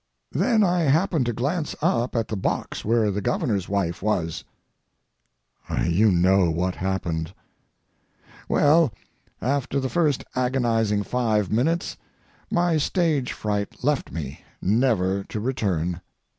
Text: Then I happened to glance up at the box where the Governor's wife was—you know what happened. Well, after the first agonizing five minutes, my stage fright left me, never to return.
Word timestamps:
Then 0.31 0.63
I 0.63 0.79
happened 0.79 1.27
to 1.27 1.31
glance 1.33 1.75
up 1.79 2.15
at 2.15 2.27
the 2.29 2.35
box 2.35 2.83
where 2.83 3.11
the 3.11 3.21
Governor's 3.21 3.69
wife 3.69 4.01
was—you 4.01 4.49
know 6.11 6.49
what 6.49 6.73
happened. 6.73 7.35
Well, 8.49 8.91
after 9.43 9.79
the 9.79 9.89
first 9.89 10.23
agonizing 10.33 11.03
five 11.03 11.51
minutes, 11.51 11.97
my 12.49 12.77
stage 12.77 13.31
fright 13.31 13.83
left 13.83 14.11
me, 14.11 14.43
never 14.59 15.23
to 15.25 15.39
return. 15.39 16.01